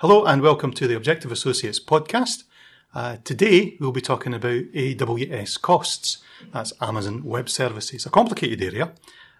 [0.00, 2.44] Hello and welcome to the Objective Associates podcast.
[2.94, 6.18] Uh, today we'll be talking about AWS costs.
[6.52, 8.92] That's Amazon Web Services, a complicated area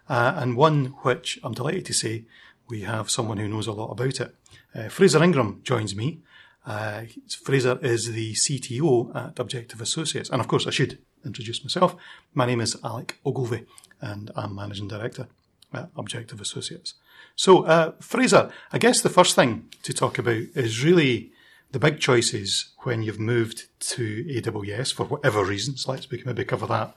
[0.09, 2.25] uh, and one which I'm delighted to say
[2.67, 4.35] we have someone who knows a lot about it.
[4.75, 6.23] Uh, Fraser Ingram joins me.
[6.65, 7.03] Uh,
[7.41, 11.95] Fraser is the CTO at Objective Associates, and of course I should introduce myself.
[12.33, 13.65] My name is Alex Ogilvie,
[14.01, 15.29] and I'm managing director
[15.73, 16.95] at Objective Associates.
[17.35, 21.31] So, uh, Fraser, I guess the first thing to talk about is really
[21.71, 25.87] the big choices when you've moved to AWS for whatever reasons.
[25.87, 26.95] Let's maybe cover that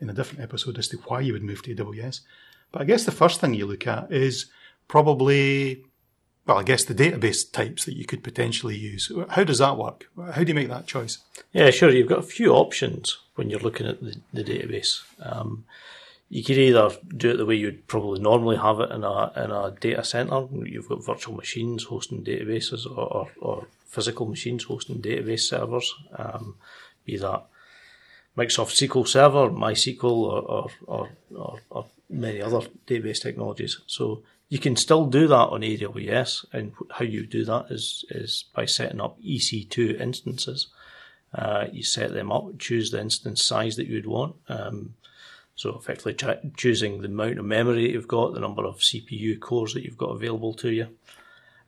[0.00, 2.20] in a different episode as to why you would move to AWS.
[2.72, 4.46] But I guess the first thing you look at is
[4.88, 5.84] probably,
[6.46, 9.12] well, I guess the database types that you could potentially use.
[9.30, 10.06] How does that work?
[10.32, 11.18] How do you make that choice?
[11.52, 11.90] Yeah, sure.
[11.90, 15.02] You've got a few options when you're looking at the, the database.
[15.20, 15.64] Um,
[16.28, 19.50] you could either do it the way you'd probably normally have it in a in
[19.50, 20.46] a data center.
[20.52, 25.94] You've got virtual machines hosting databases, or, or, or physical machines hosting database servers.
[26.16, 26.56] Um,
[27.04, 27.44] be that
[28.36, 33.80] Microsoft SQL Server, MySQL, or or, or, or, many other database technologies.
[33.86, 38.44] So you can still do that on AWS, and how you do that is is
[38.54, 40.68] by setting up EC2 instances.
[41.34, 44.36] Uh, you set them up, choose the instance size that you'd want.
[44.48, 44.94] Um,
[45.56, 46.16] so effectively
[46.56, 50.10] choosing the amount of memory you've got, the number of CPU cores that you've got
[50.10, 50.88] available to you.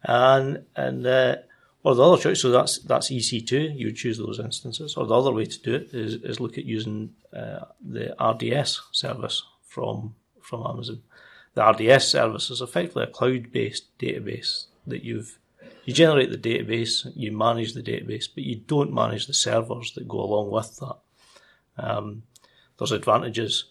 [0.03, 1.37] And, and, uh,
[1.85, 4.97] or the other choice, so that's, that's EC2, you would choose those instances.
[4.97, 8.83] Or the other way to do it is, is look at using, uh, the RDS
[8.91, 11.03] service from, from Amazon.
[11.55, 15.39] The RDS service is effectively a cloud-based database that you've,
[15.85, 20.09] you generate the database, you manage the database, but you don't manage the servers that
[20.09, 20.97] go along with that.
[21.79, 22.25] Um,
[22.79, 23.65] there's advantages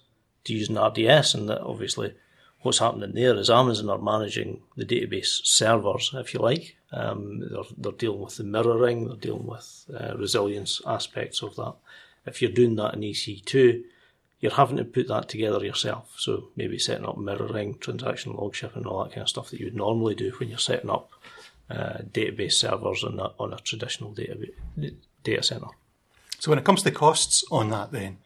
[0.46, 2.14] to using RDS, and that obviously
[2.62, 6.76] what's happening there is Amazon are managing the database servers, if you like.
[6.92, 11.76] Um, they're, they're dealing with the mirroring, they're dealing with uh, resilience aspects of that.
[12.26, 13.84] If you're doing that in EC2,
[14.40, 16.16] you're having to put that together yourself.
[16.18, 19.60] So maybe setting up mirroring, transaction log shipping, and all that kind of stuff that
[19.60, 21.12] you would normally do when you're setting up
[21.70, 24.38] uh, database servers on a, on a traditional data,
[25.24, 25.68] data center.
[26.40, 28.18] So when it comes to costs on that, then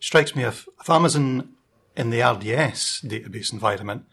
[0.00, 1.55] strikes me if, if Amazon
[1.96, 4.04] in the RDS database environment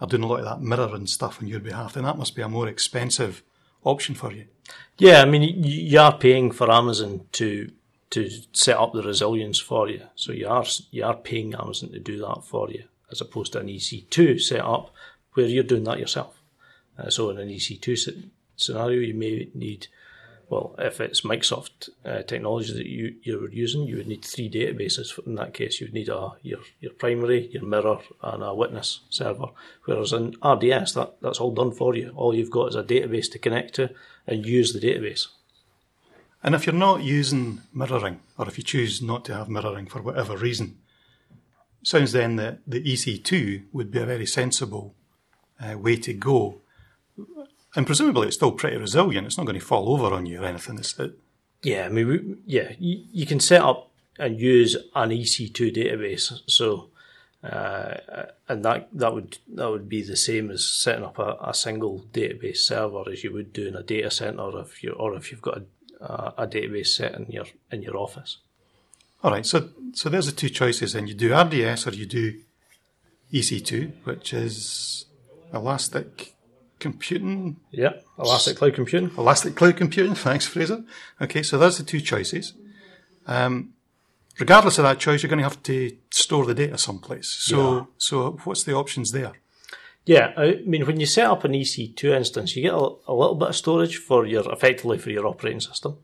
[0.00, 2.42] are doing a lot of that mirroring stuff on your behalf, then that must be
[2.42, 3.42] a more expensive
[3.84, 4.46] option for you.
[4.98, 7.70] Yeah, I mean, you are paying for Amazon to
[8.10, 11.98] to set up the resilience for you, so you are you are paying Amazon to
[11.98, 14.92] do that for you, as opposed to an EC2 setup
[15.32, 16.40] where you're doing that yourself.
[16.96, 19.88] Uh, so in an EC2 scenario, you may need
[20.48, 25.18] well, if it's Microsoft uh, technology that you, you're using, you would need three databases.
[25.26, 29.00] In that case, you would need a, your, your primary, your mirror, and a witness
[29.08, 29.46] server.
[29.84, 32.12] Whereas in RDS, that, that's all done for you.
[32.14, 33.90] All you've got is a database to connect to
[34.26, 35.28] and use the database.
[36.42, 40.02] And if you're not using mirroring, or if you choose not to have mirroring for
[40.02, 40.76] whatever reason,
[41.82, 44.94] sounds then that the EC2 would be a very sensible
[45.58, 46.60] uh, way to go
[47.76, 49.26] and presumably it's still pretty resilient.
[49.26, 50.78] It's not going to fall over on you or anything.
[50.78, 51.18] Is it?
[51.62, 56.32] Yeah, I mean, we, yeah, you, you, can set up and use an EC2 database.
[56.46, 56.90] So,
[57.42, 57.94] uh,
[58.48, 62.04] and that that would that would be the same as setting up a, a, single
[62.12, 65.42] database server as you would do in a data center, if you or if you've
[65.42, 68.38] got a, a, a database set in your in your office.
[69.22, 72.40] All right, so so there's the two choices, and you do RDS or you do
[73.32, 75.06] EC2, which is
[75.52, 76.33] Elastic
[76.84, 77.56] computing.
[77.70, 79.10] Yeah, Elastic Cloud Computing.
[79.16, 80.14] Elastic Cloud Computing.
[80.14, 80.84] Thanks, Fraser.
[81.20, 82.52] Okay, so those are the two choices.
[83.26, 83.72] Um,
[84.38, 87.28] regardless of that choice, you're going to have to store the data someplace.
[87.28, 87.84] So, yeah.
[87.96, 89.32] so what's the options there?
[90.04, 93.34] Yeah, I mean, when you set up an EC2 instance, you get a, a little
[93.34, 95.96] bit of storage for your effectively for your operating system.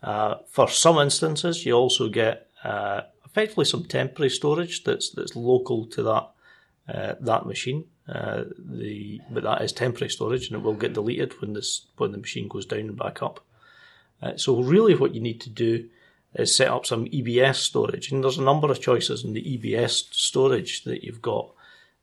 [0.00, 5.86] Uh, for some instances, you also get uh, effectively some temporary storage that's that's local
[5.86, 6.30] to that
[6.88, 7.84] uh, that machine.
[8.10, 12.12] Uh, the but that is temporary storage, and it will get deleted when this when
[12.12, 13.40] the machine goes down and back up.
[14.20, 15.88] Uh, so really, what you need to do
[16.34, 20.12] is set up some EBS storage, and there's a number of choices in the EBS
[20.12, 21.50] storage that you've got.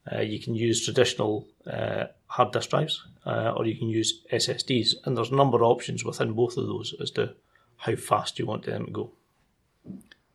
[0.09, 4.95] Uh, you can use traditional uh, hard disk drives, uh, or you can use SSDs,
[5.03, 7.33] and there's a number of options within both of those as to
[7.77, 9.11] how fast you want them to go.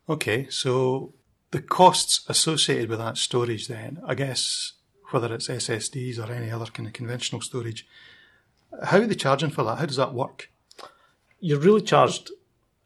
[0.08, 1.14] Okay, so
[1.50, 4.72] the costs associated with that storage, then, I guess
[5.12, 7.86] whether it's SSDs or any other kind of conventional storage.
[8.84, 9.78] How are they charging for that?
[9.78, 10.50] How does that work?
[11.40, 12.30] You're really charged.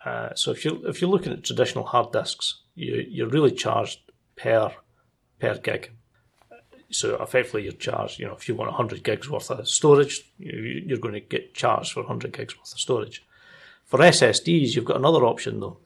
[0.05, 4.01] Uh, so if you if you're looking at traditional hard disks, you you're really charged
[4.37, 4.73] per
[5.39, 5.91] per gig.
[6.91, 10.83] so effectively you're charged, you know, if you want 100 gigs worth of storage, you-
[10.87, 13.25] you're going to get charged for 100 gigs worth of storage.
[13.85, 15.79] For SSDs, you've got another option though.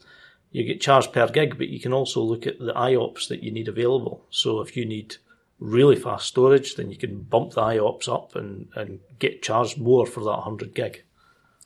[0.52, 3.50] You get charged per gig, but you can also look at the IOPS that you
[3.50, 4.26] need available.
[4.30, 5.16] So if you need
[5.60, 10.06] really fast storage, then you can bump the IOPS up and, and get charged more
[10.06, 11.04] for that 100 gig.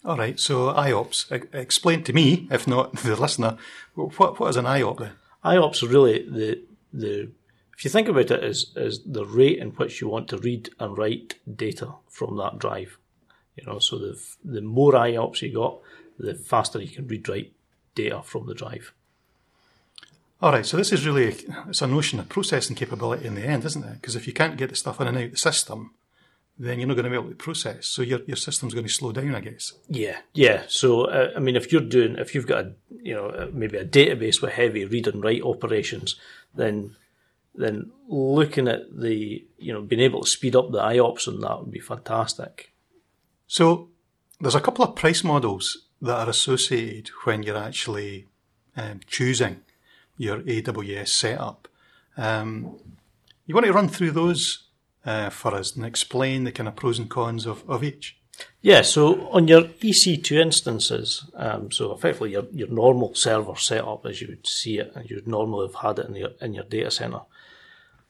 [0.04, 0.38] All right.
[0.38, 3.56] So IOPS, explain to me, if not the listener,
[3.94, 5.12] what what is an IOP then?
[5.44, 6.62] IOPS are really the
[6.92, 7.30] the
[7.76, 10.68] if you think about it as as the rate in which you want to read
[10.78, 12.98] and write data from that drive.
[13.56, 15.78] You know, so the the more IOPS you got,
[16.18, 17.52] the faster you can read write
[17.94, 18.92] data from the drive.
[20.42, 20.66] All right.
[20.66, 21.36] So this is really
[21.68, 23.94] it's a notion of processing capability in the end, isn't it?
[23.94, 25.94] Because if you can't get the stuff in and out the system,
[26.58, 27.86] then you're not going to be able to process.
[27.86, 29.72] So your your system's going to slow down, I guess.
[29.88, 30.64] Yeah, yeah.
[30.68, 32.72] So uh, I mean, if you're doing, if you've got a,
[33.02, 36.16] you know, uh, maybe a database with heavy read and write operations,
[36.54, 36.96] then
[37.54, 41.60] then looking at the, you know, being able to speed up the IOPS on that
[41.60, 42.72] would be fantastic.
[43.46, 43.90] So
[44.40, 48.26] there's a couple of price models that are associated when you're actually
[48.76, 49.60] um, choosing
[50.16, 51.68] your AWS setup.
[52.16, 52.78] Um,
[53.46, 54.64] you want to run through those
[55.04, 58.16] uh, for us and explain the kind of pros and cons of, of each.
[58.60, 64.20] Yeah, so on your EC2 instances, um, so effectively your, your normal server setup as
[64.20, 66.90] you would see it, and you'd normally have had it in your, in your data
[66.90, 67.20] center,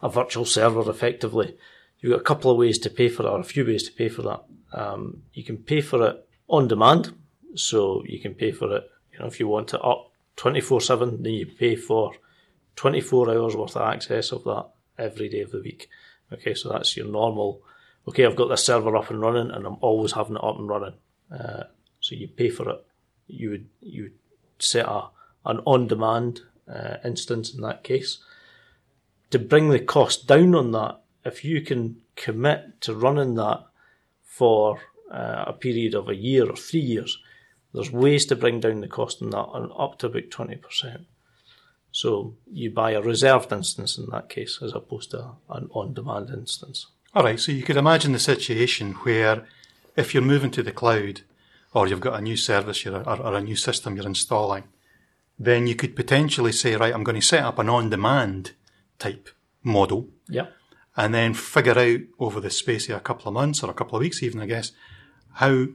[0.00, 1.56] a virtual server effectively,
[2.00, 3.92] you've got a couple of ways to pay for that, or a few ways to
[3.92, 4.44] pay for that.
[4.72, 7.12] Um, you can pay for it on demand,
[7.54, 11.22] so you can pay for it, you know, if you want it up 24 7,
[11.22, 12.12] then you pay for
[12.76, 14.66] 24 hours worth of access of that
[14.98, 15.88] every day of the week.
[16.32, 17.62] Okay, so that's your normal
[18.08, 20.68] okay, I've got this server up and running, and I'm always having it up and
[20.68, 20.94] running.
[21.32, 21.64] Uh,
[22.00, 22.84] so you pay for it.
[23.26, 24.18] You would you would
[24.58, 25.08] set a
[25.46, 28.18] an on demand uh, instance in that case.
[29.30, 33.64] To bring the cost down on that, if you can commit to running that
[34.22, 37.18] for uh, a period of a year or three years,
[37.74, 41.02] there's ways to bring down the cost on that on up to about twenty percent.
[41.92, 46.30] So you buy a reserved instance in that case, as opposed to an on demand
[46.30, 46.86] instance.
[47.14, 49.46] All right, so you could imagine the situation where
[49.96, 51.20] if you're moving to the cloud
[51.72, 54.64] or you've got a new service you're, or, or a new system you're installing,
[55.38, 58.52] then you could potentially say, right, I'm going to set up an on demand
[58.98, 59.28] type
[59.62, 60.46] model Yeah.
[60.96, 63.96] and then figure out over the space of a couple of months or a couple
[63.96, 64.72] of weeks, even, I guess,
[65.34, 65.66] how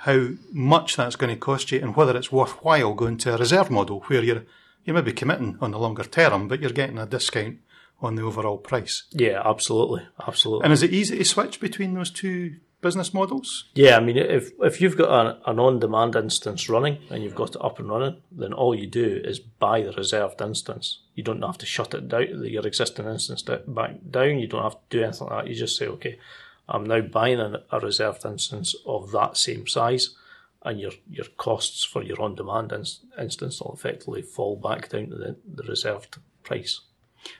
[0.00, 3.70] how much that's going to cost you and whether it's worthwhile going to a reserve
[3.70, 4.42] model where you're
[4.86, 7.58] you may be committing on the longer term, but you're getting a discount
[8.00, 9.04] on the overall price.
[9.10, 10.64] Yeah, absolutely, absolutely.
[10.64, 13.64] And is it easy to switch between those two business models?
[13.74, 17.56] yeah, I mean, if if you've got an, an on-demand instance running and you've got
[17.56, 21.00] it up and running, then all you do is buy the reserved instance.
[21.14, 24.38] You don't have to shut it down, your existing instance back down.
[24.38, 25.50] You don't have to do anything like that.
[25.50, 26.18] You just say, okay,
[26.68, 30.16] I'm now buying a, a reserved instance of that same size,
[30.62, 35.16] and your your costs for your on-demand ins- instance will effectively fall back down to
[35.16, 36.80] the, the reserved price.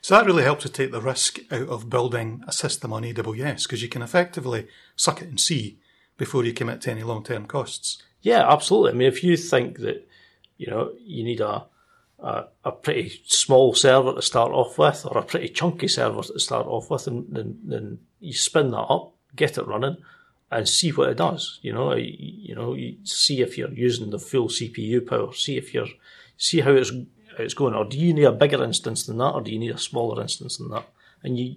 [0.01, 3.65] So that really helps to take the risk out of building a system on AWS
[3.65, 5.79] because you can effectively suck it and see
[6.17, 8.03] before you commit to any long term costs.
[8.23, 8.93] Yeah, absolutely.
[8.93, 10.09] I mean, if you think that
[10.57, 11.67] you know you need a,
[12.19, 16.41] a a pretty small server to start off with, or a pretty chunky server to
[16.41, 19.97] start off with, and then, then you spin that up, get it running,
[20.51, 21.59] and see what it does.
[21.63, 25.75] You know, you, know, you see if you're using the full CPU power, see if
[25.75, 25.89] you're
[26.37, 29.33] see how it's how it's going, or do you need a bigger instance than that,
[29.33, 30.87] or do you need a smaller instance than that,
[31.23, 31.57] and you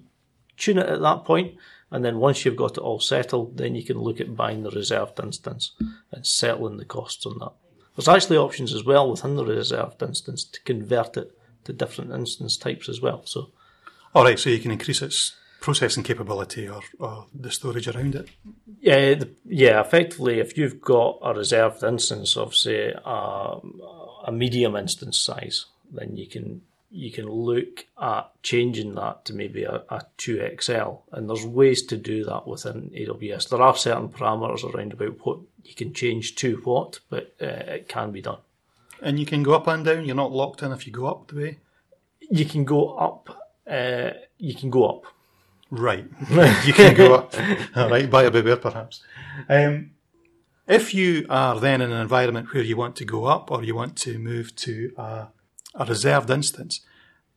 [0.57, 1.55] tune it at that point,
[1.91, 4.71] and then once you've got it all settled, then you can look at buying the
[4.71, 5.71] reserved instance
[6.11, 7.53] and settling the costs on that.
[7.95, 12.57] There's actually options as well within the reserved instance to convert it to different instance
[12.57, 13.25] types as well.
[13.25, 13.51] So
[14.13, 18.29] All right, so you can increase its processing capability or, or the storage around it.
[18.79, 23.81] yeah, the, yeah, effectively, if you've got a reserved instance of say um,
[24.25, 26.61] a medium instance size, then you can
[26.91, 30.99] you can look at changing that to maybe a, a 2XL.
[31.11, 33.49] And there's ways to do that within AWS.
[33.49, 37.87] There are certain parameters around about what you can change to what, but uh, it
[37.87, 38.39] can be done.
[39.01, 40.05] And you can go up and down.
[40.05, 41.57] You're not locked in if you go up the way.
[42.21, 43.29] You can go up.
[43.69, 45.05] Uh, you can go up.
[45.71, 46.05] Right.
[46.65, 47.35] you can go up.
[47.75, 49.03] Right, buy a beware perhaps.
[49.47, 49.91] Um,
[50.67, 53.75] if you are then in an environment where you want to go up or you
[53.75, 55.27] want to move to a,
[55.75, 56.81] a reserved instance,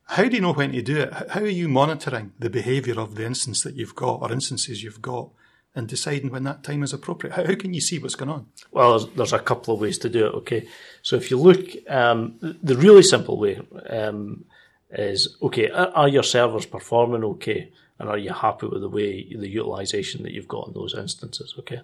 [0.05, 1.13] how do you know when to do it?
[1.29, 5.01] How are you monitoring the behaviour of the instance that you've got or instances you've
[5.01, 5.29] got
[5.75, 7.33] and deciding when that time is appropriate?
[7.33, 8.47] How, how can you see what's going on?
[8.71, 10.35] Well, there's, there's a couple of ways to do it.
[10.35, 10.67] Okay,
[11.01, 13.59] so if you look, um, the really simple way
[13.89, 14.45] um,
[14.91, 15.69] is okay.
[15.71, 17.71] Are, are your servers performing okay?
[18.03, 21.55] And are you happy with the way the utilization that you've got in those instances?
[21.57, 21.79] Okay.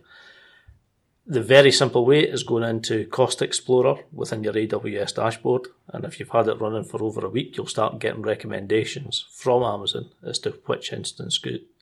[1.26, 5.68] The very simple way is going into Cost Explorer within your AWS dashboard.
[5.88, 9.64] And if you've had it running for over a week, you'll start getting recommendations from
[9.64, 11.40] Amazon as to which instance,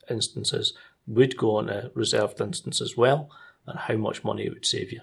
[0.07, 0.73] instances
[1.07, 3.31] would go on a reserved instance as well
[3.65, 5.01] and how much money it would save you.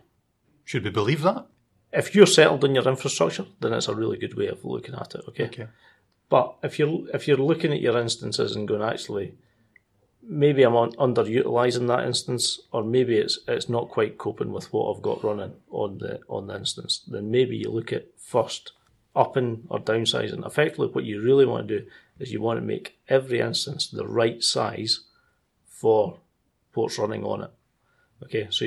[0.64, 1.46] Should we believe that?
[1.92, 5.16] If you're settled in your infrastructure, then it's a really good way of looking at
[5.16, 5.22] it.
[5.30, 5.46] Okay.
[5.46, 5.66] Okay.
[6.28, 9.34] But if you're if you're looking at your instances and going actually,
[10.22, 14.94] maybe I'm on, underutilizing that instance, or maybe it's it's not quite coping with what
[14.94, 18.72] I've got running on the on the instance, then maybe you look at first
[19.14, 20.44] upping or downsizing.
[20.46, 21.86] Effectively, what you really want to do
[22.18, 25.00] is you want to make every instance the right size
[25.68, 26.18] for
[26.72, 27.50] what's running on it.
[28.22, 28.64] Okay, so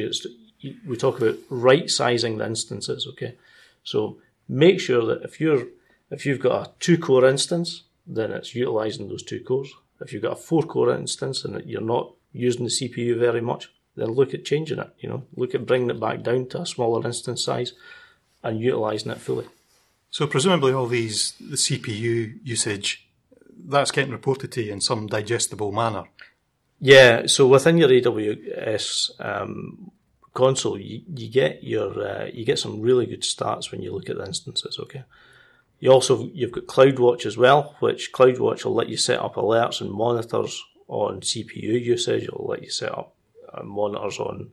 [0.88, 3.08] we talk about right sizing the instances.
[3.08, 3.36] Okay,
[3.84, 5.68] so make sure that if you're
[6.10, 9.74] if you've got a two core instance, then it's utilizing those two cores.
[10.00, 13.70] If you've got a four core instance and you're not using the CPU very much,
[13.96, 14.94] then look at changing it.
[15.00, 17.74] You know, look at bringing it back down to a smaller instance size
[18.44, 19.48] and utilizing it fully.
[20.10, 23.10] So presumably all these the CPU usage
[23.66, 26.06] that's getting reported to you in some digestible manner.
[26.80, 29.92] Yeah, so within your AWS um,
[30.34, 34.10] console, you, you get your uh, you get some really good stats when you look
[34.10, 34.78] at the instances.
[34.80, 35.04] Okay,
[35.80, 39.82] you also you've got CloudWatch as well, which CloudWatch will let you set up alerts
[39.82, 42.24] and monitors on CPU usage.
[42.24, 43.14] It'll let you set up
[43.54, 44.50] uh, monitors on,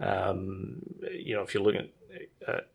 [0.00, 0.82] um,
[1.12, 1.88] you know, if you're looking
[2.46, 2.68] at,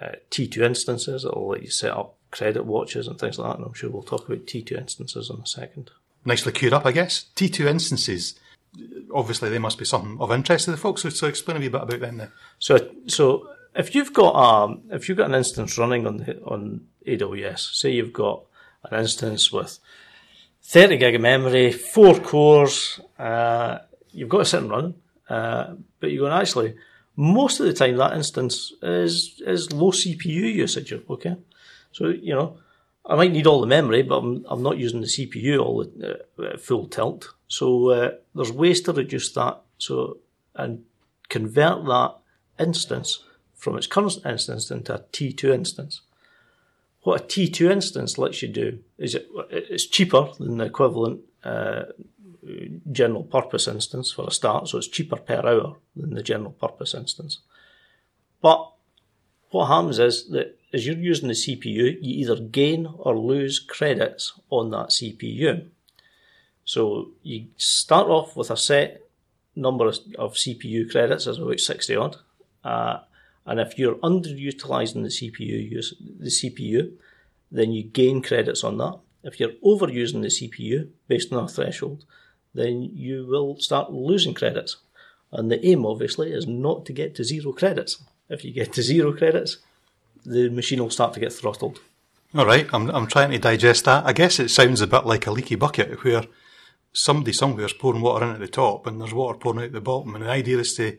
[0.00, 3.58] at T2 instances, it'll let you set up credit watches and things like that.
[3.58, 5.90] And I'm sure we'll talk about T2 instances in a second.
[6.24, 7.26] Nicely cued up, I guess.
[7.36, 8.38] T2 instances.
[9.14, 11.02] Obviously, they must be something of interest to the folks.
[11.02, 12.18] So, so explain a wee bit about them.
[12.18, 12.32] Then.
[12.58, 17.74] So, so if you've got um, if you've got an instance running on on AWS,
[17.74, 18.42] say you've got
[18.90, 19.78] an instance with
[20.62, 23.78] 30 gig of memory, four cores, uh,
[24.10, 24.94] you've got to sit and run,
[25.28, 26.74] uh, but you're going actually
[27.16, 30.92] most of the time that instance is is low CPU usage.
[30.92, 31.36] Okay,
[31.92, 32.58] so you know
[33.04, 36.24] I might need all the memory, but I'm, I'm not using the CPU all the,
[36.38, 37.34] uh, full tilt.
[37.46, 39.60] So uh, there's ways to reduce that.
[39.78, 40.18] So
[40.54, 40.84] and
[41.28, 42.14] convert that
[42.58, 43.20] instance
[43.56, 46.02] from its current instance into a T2 instance.
[47.02, 51.84] What a T2 instance lets you do is it, it's cheaper than the equivalent uh,
[52.92, 56.94] general purpose instance for a start, so it's cheaper per hour than the general purpose
[56.94, 57.40] instance.
[58.40, 58.72] But
[59.50, 64.32] what happens is that as you're using the CPU, you either gain or lose credits
[64.50, 65.68] on that CPU.
[66.64, 69.00] So you start off with a set
[69.54, 72.16] number of CPU credits, there's about 60 odd.
[72.62, 72.98] Uh,
[73.46, 76.92] and if you're underutilizing the CPU use, the CPU,
[77.50, 78.98] then you gain credits on that.
[79.22, 82.04] If you're overusing the CPU based on a threshold,
[82.54, 84.76] then you will start losing credits.
[85.32, 88.02] And the aim, obviously, is not to get to zero credits.
[88.28, 89.58] If you get to zero credits,
[90.24, 91.80] the machine will start to get throttled.
[92.34, 94.04] All right, I'm, I'm trying to digest that.
[94.04, 96.24] I guess it sounds a bit like a leaky bucket where
[96.92, 99.80] somebody somewhere is pouring water in at the top and there's water pouring out the
[99.80, 100.14] bottom.
[100.14, 100.98] And the idea is to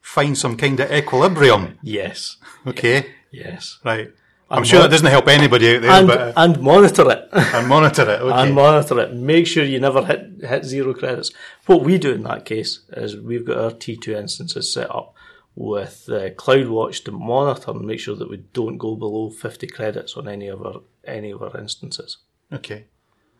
[0.00, 1.78] find some kind of equilibrium.
[1.82, 2.36] Yes.
[2.66, 3.06] Okay.
[3.30, 3.78] Yes.
[3.84, 4.12] Right.
[4.50, 7.28] I'm sure that doesn't help anybody out there, and, but, uh, and monitor it.
[7.32, 8.20] and monitor it.
[8.22, 8.42] Okay.
[8.42, 9.12] and monitor it.
[9.14, 11.30] Make sure you never hit hit zero credits.
[11.66, 15.14] What we do in that case is we've got our T2 instances set up
[15.54, 20.16] with uh, CloudWatch to monitor and make sure that we don't go below 50 credits
[20.16, 22.18] on any of our any of our instances.
[22.50, 22.86] Okay.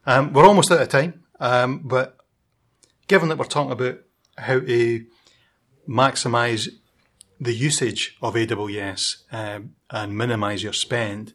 [0.04, 2.18] Um, we're almost out of time, um, but
[3.06, 4.00] given that we're talking about
[4.36, 5.06] how to
[5.88, 6.68] maximize
[7.40, 11.32] the usage of AWS um, and minimize your spend.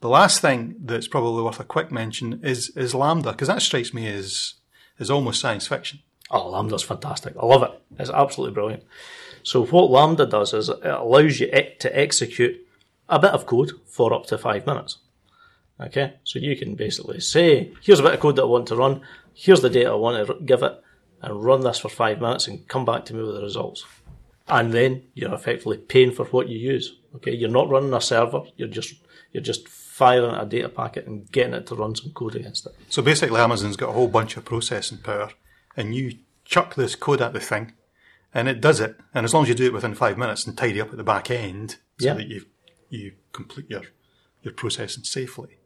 [0.00, 3.94] The last thing that's probably worth a quick mention is is Lambda because that strikes
[3.94, 4.54] me as
[4.98, 6.00] as almost science fiction.
[6.30, 7.34] Oh, Lambda's fantastic.
[7.40, 7.70] I love it.
[7.98, 8.82] It's absolutely brilliant.
[9.42, 12.66] So what Lambda does is it allows you to execute
[13.08, 14.98] a bit of code for up to five minutes.
[15.80, 18.76] Okay, so you can basically say, here's a bit of code that I want to
[18.76, 19.00] run,
[19.34, 20.80] here's the data I want to give it,
[21.24, 23.84] and run this for five minutes and come back to me with the results.
[24.48, 26.96] And then you're effectively paying for what you use.
[27.16, 28.42] Okay, you're not running a server.
[28.56, 28.94] You're just
[29.32, 32.74] you're just firing a data packet and getting it to run some code against it.
[32.88, 35.30] So basically, Amazon's got a whole bunch of processing power,
[35.76, 37.72] and you chuck this code at the thing,
[38.34, 38.96] and it does it.
[39.14, 41.04] And as long as you do it within five minutes and tidy up at the
[41.04, 42.14] back end, so Yeah.
[42.14, 42.44] that you
[42.90, 43.82] you complete your
[44.42, 45.56] your processing safely,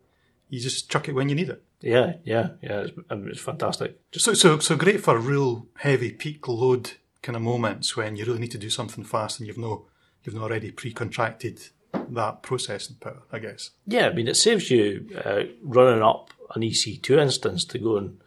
[0.49, 1.63] you just chuck it when you need it.
[1.81, 2.81] Yeah, yeah, yeah.
[2.81, 4.01] It's, mean, it's fantastic.
[4.13, 8.41] So, so, so great for real heavy peak load kind of moments when you really
[8.41, 9.87] need to do something fast and you've no,
[10.25, 11.61] you've not already pre-contracted
[11.93, 13.71] that processing power, I guess.
[13.87, 18.21] Yeah, I mean, it saves you uh, running up an EC2 instance to go and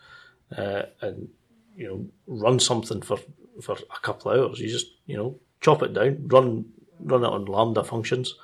[0.57, 1.29] uh, and
[1.75, 3.17] you know run something for
[3.61, 4.59] for a couple of hours.
[4.59, 6.65] You just you know chop it down, run
[6.99, 8.35] run it on Lambda functions,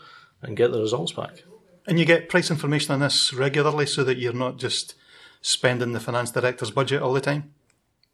[0.41, 1.43] and get the results back.
[1.87, 4.95] And you get price information on this regularly, so that you're not just
[5.41, 7.53] spending the finance director's budget all the time.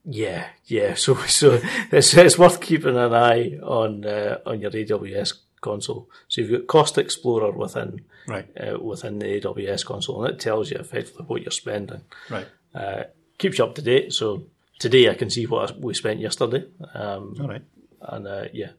[0.05, 0.93] Yeah, yeah.
[0.93, 1.59] So, so
[1.91, 6.09] it's, it's worth keeping an eye on uh, on your AWS console.
[6.27, 10.69] So you've got Cost Explorer within right uh, within the AWS console, and it tells
[10.69, 12.01] you effectively what you're spending.
[12.29, 12.47] Right.
[12.75, 13.03] Uh,
[13.37, 14.13] keeps you up to date.
[14.13, 14.43] So
[14.77, 16.65] today I can see what we spent yesterday.
[16.93, 17.63] Um, all right.
[18.01, 18.71] And uh, yeah.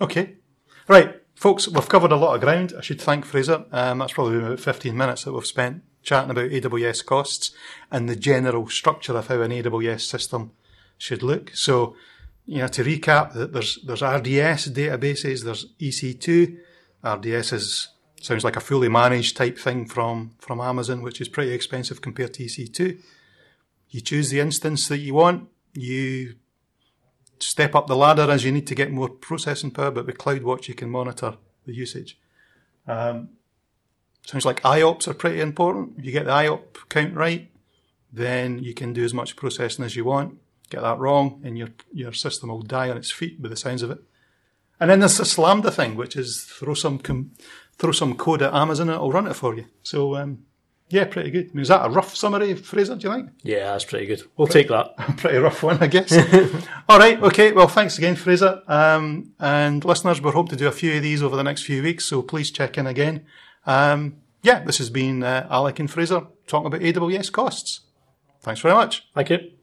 [0.00, 0.34] Okay.
[0.88, 1.68] Right, folks.
[1.68, 2.74] We've covered a lot of ground.
[2.76, 3.64] I should thank Fraser.
[3.70, 7.52] Um, that's probably about fifteen minutes that we've spent chatting about AWS costs
[7.90, 10.52] and the general structure of how an AWS system
[10.96, 11.50] should look.
[11.54, 11.96] So,
[12.46, 16.56] you know, to recap, there's there's RDS databases, there's EC2.
[17.04, 17.88] RDS is
[18.20, 22.34] sounds like a fully managed type thing from from Amazon, which is pretty expensive compared
[22.34, 22.98] to EC2.
[23.90, 25.48] You choose the instance that you want.
[25.72, 26.34] You
[27.40, 30.68] step up the ladder as you need to get more processing power, but with CloudWatch
[30.68, 32.18] you can monitor the usage.
[32.86, 33.30] Um,
[34.28, 35.94] Sounds like IOPS are pretty important.
[35.96, 37.50] If you get the IOP count right,
[38.12, 40.38] then you can do as much processing as you want.
[40.68, 43.80] Get that wrong, and your your system will die on its feet by the sounds
[43.80, 44.00] of it.
[44.78, 47.30] And then there's this Lambda thing, which is throw some com-
[47.78, 49.64] throw some code at Amazon and it'll run it for you.
[49.82, 50.44] So um,
[50.90, 51.46] yeah, pretty good.
[51.46, 52.96] I mean, is that a rough summary, Fraser?
[52.96, 53.30] Do you think?
[53.42, 54.22] Yeah, that's pretty good.
[54.36, 54.96] We'll pretty, take that.
[55.18, 56.12] pretty rough one, I guess.
[56.88, 57.52] All right, okay.
[57.52, 58.62] Well, thanks again, Fraser.
[58.66, 61.82] Um, and listeners, we hope to do a few of these over the next few
[61.82, 63.26] weeks, so please check in again.
[63.66, 67.80] Um, yeah, this has been uh, Alex and Fraser talking about AWS costs.
[68.40, 69.06] Thanks very much.
[69.14, 69.57] Thank you.